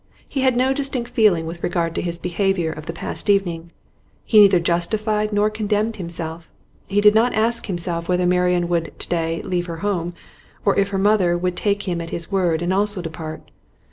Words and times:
He 0.27 0.41
had 0.41 0.57
no 0.57 0.73
distinct 0.73 1.11
feeling 1.11 1.45
with 1.45 1.61
regard 1.61 1.93
to 1.93 2.01
his 2.01 2.17
behaviour 2.17 2.71
of 2.71 2.87
the 2.87 2.91
past 2.91 3.29
evening; 3.29 3.69
he 4.25 4.39
neither 4.39 4.59
justified 4.59 5.31
nor 5.31 5.51
condemned 5.51 5.97
himself; 5.97 6.49
he 6.87 7.01
did 7.01 7.13
not 7.13 7.35
ask 7.35 7.67
himself 7.67 8.09
whether 8.09 8.25
Marian 8.25 8.67
would 8.67 8.97
to 8.97 9.07
day 9.09 9.43
leave 9.43 9.67
her 9.67 9.77
home, 9.85 10.15
or 10.65 10.75
if 10.75 10.89
her 10.89 10.97
mother 10.97 11.37
would 11.37 11.55
take 11.55 11.83
him 11.83 12.01
at 12.01 12.09
his 12.09 12.31
word 12.31 12.63
and 12.63 12.73
also 12.73 12.99
depart. 12.99 13.51